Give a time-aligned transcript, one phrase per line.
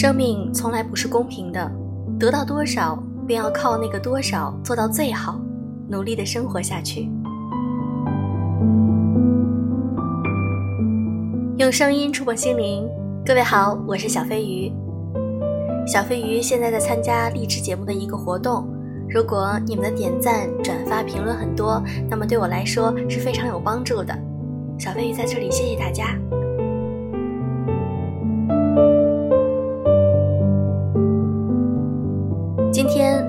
[0.00, 1.70] 生命从来不是公平的，
[2.18, 5.38] 得到多少便要靠那个多少做到最好，
[5.90, 7.10] 努力的生活下去。
[11.58, 12.88] 用声音触碰心灵，
[13.26, 14.72] 各位好，我是小飞鱼。
[15.86, 18.66] 小飞鱼现在在参加励志节目的一个活动，
[19.06, 24.18] 如果你们的点赞、转发、评论很多，那么对我来说是非常有帮助的。
[24.78, 26.18] 小飞鱼在这里谢谢大家。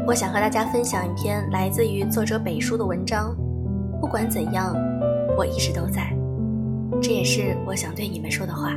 [0.06, 3.36] 我想和大家分享一篇来自于作者北叔的文章。
[4.00, 4.76] 不管怎样，
[5.38, 6.12] 我一直都在。
[7.02, 8.72] 这也是我想对你们说的话。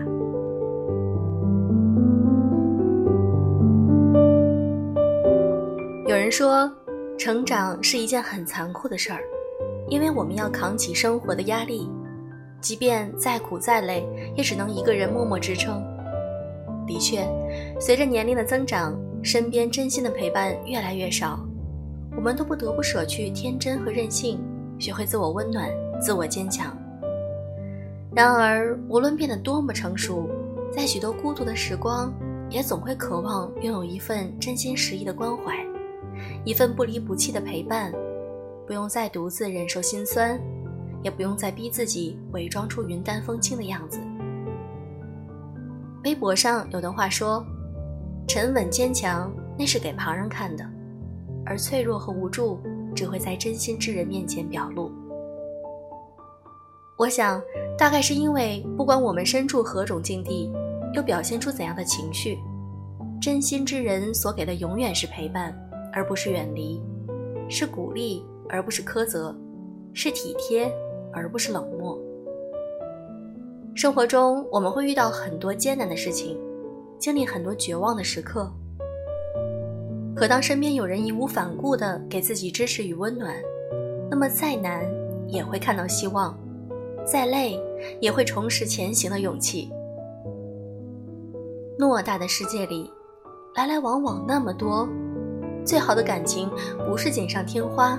[6.07, 6.71] 有人说，
[7.19, 9.21] 成长是一件很残酷的事儿，
[9.89, 11.91] 因为我们要扛起生活的压力，
[12.61, 14.07] 即便再苦再累，
[14.37, 15.83] 也只能一个人默默支撑。
[16.87, 17.27] 的确，
[17.81, 18.95] 随着年龄的增长。
[19.25, 21.41] 身边真心的陪伴越来越少，
[22.14, 24.39] 我们都不得不舍去天真和任性，
[24.78, 26.77] 学会自我温暖、自我坚强。
[28.14, 30.28] 然而，无论变得多么成熟，
[30.70, 32.12] 在许多孤独的时光，
[32.50, 35.56] 也总会渴望拥有一份真心实意的关怀，
[36.44, 37.91] 一份不离不弃的陪伴，
[38.66, 40.38] 不用再独自忍受心酸，
[41.03, 43.98] 也不用再逼自己伪装出云淡风轻的样子。
[46.05, 47.42] 微博上有段话说。
[48.27, 50.64] 沉稳坚强，那是给旁人看的；
[51.44, 52.58] 而脆弱和无助，
[52.94, 54.91] 只会在真心之人面前表露。
[56.97, 57.41] 我想，
[57.77, 60.50] 大概是因为不管我们身处何种境地，
[60.94, 62.39] 又表现出怎样的情绪，
[63.20, 65.55] 真心之人所给的永远是陪伴，
[65.92, 66.81] 而不是远离；
[67.48, 69.34] 是鼓励，而不是苛责；
[69.92, 70.72] 是体贴，
[71.12, 71.98] 而不是冷漠。
[73.75, 76.38] 生活中，我们会遇到很多艰难的事情。
[76.98, 78.50] 经历很多绝望的时刻，
[80.17, 83.34] 可当身边有人义无反顾地给自己支持与温暖，
[84.10, 84.84] 那么再难
[85.28, 86.38] 也会看到希望，
[87.05, 87.60] 再累
[88.00, 89.71] 也会重拾前行的勇气。
[91.78, 92.91] 偌大的世界里，
[93.55, 94.88] 来来往往那么多，
[95.65, 96.49] 最好的感情
[96.88, 97.99] 不是锦上添花，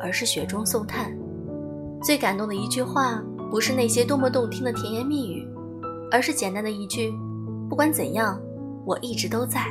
[0.00, 1.10] 而是雪中送炭；
[2.02, 3.20] 最感动的一句话，
[3.50, 5.48] 不是那些多么动听的甜言蜜语，
[6.12, 7.12] 而是简单的一句。
[7.68, 8.40] 不管怎样，
[8.84, 9.66] 我一直都在。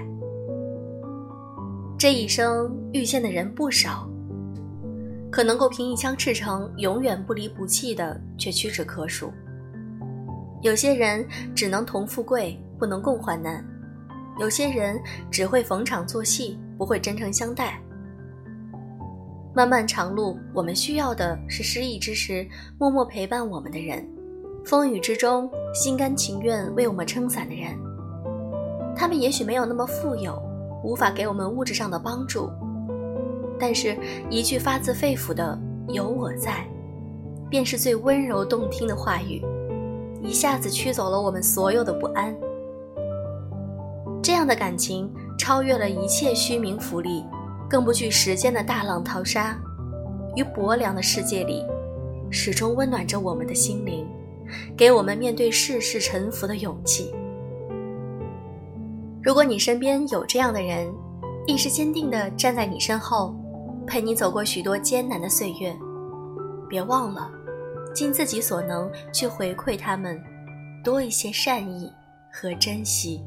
[1.98, 4.08] 这一生遇见的人不少，
[5.32, 9.32] 可能够凭一腔赤诚永远不离不弃的，却屈指可数。
[10.62, 11.26] 有些人
[11.56, 13.64] 只能同富贵，不能共患难；
[14.40, 15.00] 有些人
[15.32, 17.80] 只会逢场作戏，不会真诚相待。
[19.54, 22.46] 漫漫长路，我们需要的是失意之时
[22.78, 24.06] 默默陪伴我们的人。
[24.66, 27.78] 风雨之中，心甘情愿为我们撑伞的人，
[28.96, 30.42] 他们也许没有那么富有，
[30.84, 32.50] 无法给我们物质上的帮助，
[33.60, 33.98] 但是
[34.30, 36.66] 一句发自肺腑的“有我在”，
[37.50, 39.44] 便是最温柔动听的话语，
[40.24, 42.36] 一下子驱走了我们所有的不安。
[44.24, 47.24] 这样的感情超越了一切虚名浮利，
[47.70, 49.60] 更不惧时间的大浪淘沙，
[50.36, 51.64] 于薄凉的世界里，
[52.32, 54.08] 始终温暖着我们的心灵。
[54.78, 57.14] 给我们面对世事沉浮的勇气。
[59.26, 60.88] 如果你身边有这样的人，
[61.48, 63.36] 一直坚定地站在你身后，
[63.88, 65.76] 陪你走过许多艰难的岁月，
[66.70, 67.32] 别忘了，
[67.92, 70.24] 尽自己所能去回馈他们，
[70.84, 71.92] 多一些善意
[72.32, 73.20] 和珍惜。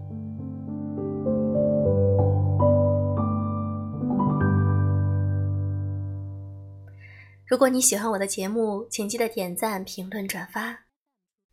[7.45, 10.85] 如果你喜欢我的节目，请记得点赞、评论、转发。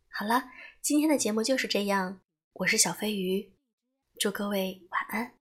[0.08, 0.44] 好了，
[0.80, 2.20] 今天的节目就是这样。
[2.52, 3.55] 我是小飞鱼，
[4.18, 5.35] 祝各位晚安。